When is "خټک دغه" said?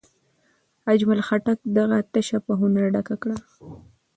1.27-1.97